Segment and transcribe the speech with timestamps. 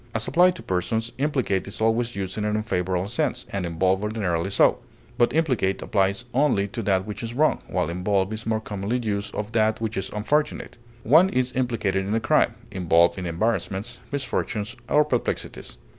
[0.15, 4.49] As applied to persons, implicate is always used in an unfavorable sense, and involve ordinarily
[4.49, 4.79] so;
[5.19, 9.35] but implicate applies only to that which is wrong, while involve is more commonly used
[9.35, 14.75] of that which is unfortunate; one is implicated in a crime, involved in embarrassments, misfortunes,
[14.89, 15.77] or perplexities.